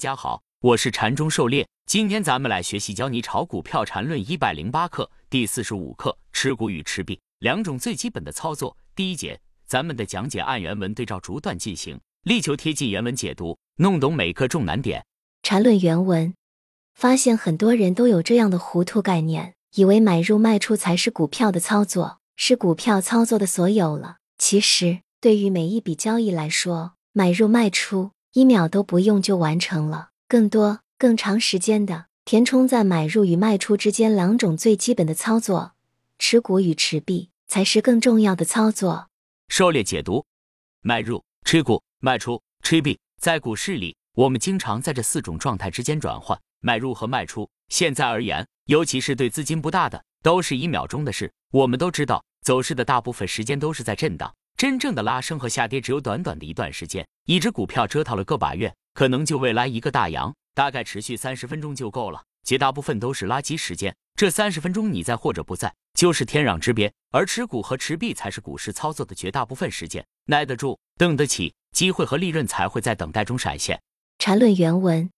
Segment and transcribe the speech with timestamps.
[0.00, 1.68] 大家好，我是禅中狩猎。
[1.84, 8.74] 今天咱们来学习教你炒股票禅论一百零八课第四十五课持股与持币两种最基本的操作。
[8.96, 15.04] 第一节，咱们的讲解按原文对照逐段进行，力求贴近原文解读，弄懂每课重难点。
[15.42, 16.32] 禅论原文，
[16.94, 24.16] 发现很多人都有这样的糊涂概念，以为买入卖出才是股票的操作，是股票操作的所有了。
[24.38, 28.12] 其实，对于每一笔交易来说，买入卖出。
[28.32, 35.72] 一秒都不用就完成了，更多、更长时间的填充在买入与卖出之间两种最基本的操作，
[36.16, 39.08] 持股与持币才是更重要的操作。
[39.48, 40.24] 狩猎解读：
[40.80, 47.50] 买入、持股、卖出、持币，在股市里，我们经常在这四种状态之间转换，买入和卖出。
[47.68, 51.32] 现在而言，尤其是对资金不大的，都是一秒钟的事。
[51.50, 54.32] 我们都知道，走势的大部分时间都是在震荡。
[54.60, 62.22] 真正的拉升和下跌只有短短的一段时间，一只股票折腾了个把月，可能就未来一个大阳，大概持续三十分钟就够了。
[62.44, 66.92] 绝大部分都是垃圾时间，这三十分钟你在或者不在，就是天壤之别。
[67.10, 73.80] 而持股和持币才是股市操作的绝大部分时间，耐得住，等得起，机会和利润才会在等待中闪现。
[74.18, 75.08] 缠论原文：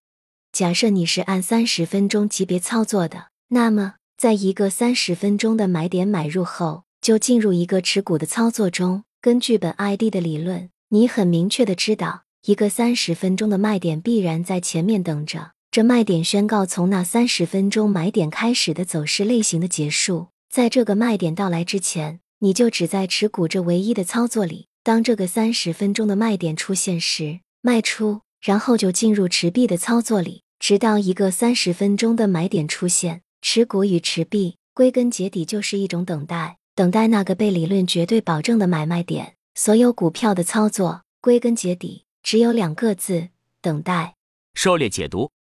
[0.53, 9.03] 假设你是按三十分钟级别操作的，那么在一个三十分钟的买点买入后，就进入一个持股的操作中。
[9.23, 15.53] 根据本 ID 的理论，你很明确的知道，一个三十分钟的卖点必然在前面等着。
[15.71, 20.31] 这卖点宣告从那三十分钟买点开始的走势类型的结束。
[20.51, 24.67] 在这个卖点到来之前，你就只在持股这唯一的操作里。
[24.83, 33.23] 当这个三十分钟的卖点出现时，卖出，然后就进入持币的操作里，直到一个三十分钟的买点出现。
[33.41, 36.59] 持股与持币，归根结底就是一种等待。
[36.75, 39.35] 等待那个被理论绝对保证的买卖点。
[39.55, 43.29] 所有股票的操作，归根结底只有两个字：
[43.61, 44.15] 等待。
[44.55, 45.31] 狩猎解读：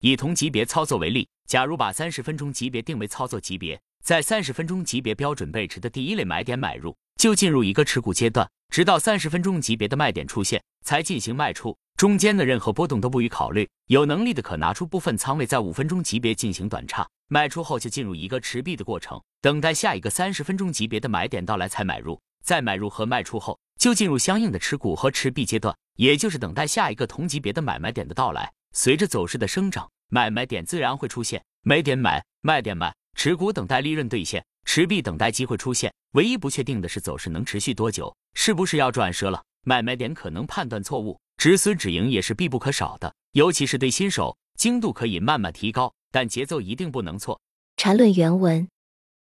[0.00, 11.74] 以同级别操作为例，假如把三十分钟级别定为操作级别，在三十分钟级别标准背驰的第一类买点买入，就进入一个持股阶段，直到三十分钟级别的卖点出现，才进行卖出。
[12.04, 13.66] 中间的任何波动都不予考虑。
[13.86, 22.20] 有能力的可拿出部分仓位，在五分钟级别进行短差卖出后，就进入一个持币的过程，等待下一个三十分钟级别的买点到来才买入。
[22.44, 28.52] 在买入和卖出后，就进入相应的持股和持币阶段，也就是等待下一个同级别的买卖点的到来。
[28.74, 35.90] 随着走势的生长，买卖点自然会出现，买点买，卖点卖，持股等待利润兑现，持币等待机会出现。
[36.12, 39.42] 唯一不确定的是走势能持续多久，是不是要转折了？
[39.62, 41.18] 买卖点可能判断错误。
[41.36, 47.40] 止损止盈也是必不可少的，尤其是对新手，精度可以慢慢提高，但节奏一定不能错。
[47.76, 48.68] 缠论原文：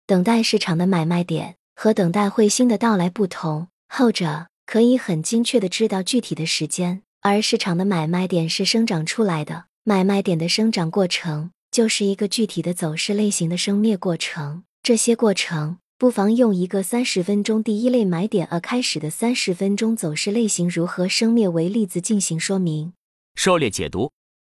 [0.05, 15.79] 等待市场的买卖点和等待彗星的到来不同，后者可以很精确的知道具体的时间，而市场的买卖点是生长出来的，买卖点的生长过程就是一个具体的走势类型的生灭过程，这些过程。
[15.97, 22.93] 不妨用一个三十分钟第一类买点而开始的三十分钟走势类型如何生灭为例子进行说明。
[23.35, 24.11] 狩猎解读：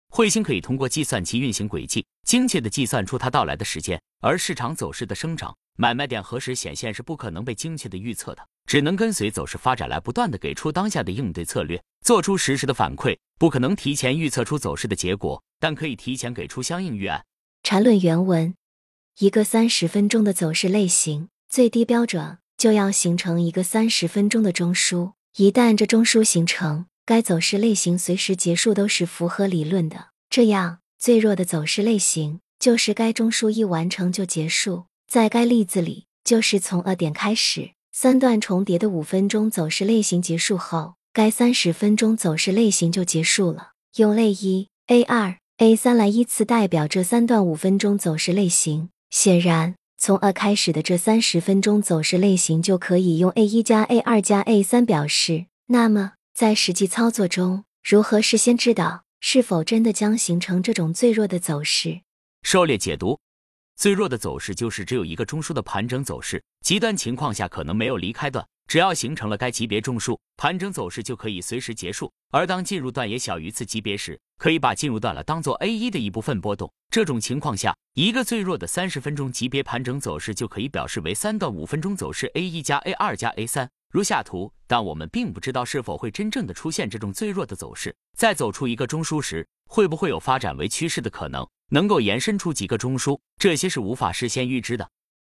[0.10, 13.18] 彗星可以通过计算其运行轨迹，精确的计算出它到来的时间；而市场走势的生长，买卖点何时显现是不可能被精确的预测的，只能跟随走势发展来不断的给出当下的应对策略，做出实时的反馈。
[13.38, 17.26] 不可能提前预测出走势的结果，但可以提前给出相应预案。
[17.64, 18.56] 缠论原文：
[19.20, 21.30] 一个三十分钟的走势类型。
[21.50, 30.08] 最低标准就要形成一个三十分钟的中枢，一旦这中枢形成，该走势类型随时结束都是符合理论的。
[30.30, 34.86] 这样，最弱的走势类型就是该中枢一完成就结束。
[35.08, 43.74] 在该例子里，就是从 A 点开始，三段重叠的五分钟走势类型结束后，该三十分钟走势类型就结束了。
[43.98, 49.76] 用 A 一、A 二、A 三来依次代表这三段五分钟走势类型，显然。
[49.96, 55.46] 从 A 开始的这三十分钟走势类型就可以用 A 一加 A 二加 A 三表示。
[55.68, 62.02] 那么在实际操作中，如何事先知道是否真的将形成这种最弱的走势？
[62.42, 63.20] 狩猎解读：
[63.78, 68.46] 最弱的走势就是只有一个中枢的盘整走势，极端情况下可能没有离开段。
[68.74, 72.12] 只要形成了该级别中枢，盘整走势就可以随时结束。
[72.32, 76.74] 而当进入段也小于次级别时，可以把进入段了当做 A 一的一部分波动。
[76.90, 84.52] 这种情况下，一个最弱的三十分钟级别盘整走势就可以表示为三段五分钟走势 A 一加 A 二加 A 三，如下图。
[84.66, 87.96] 但我们并不知道是否会真正的出现这种最弱的走势。
[88.18, 91.48] 在走出一个中枢时，会不会有发展为趋势的可能？
[91.70, 94.90] 能够延伸出几个中枢，这些是无法事先预知的。